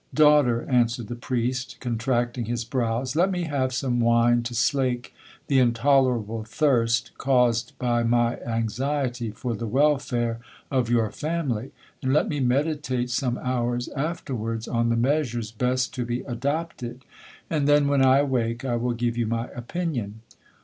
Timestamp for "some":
3.71-3.99, 13.11-13.37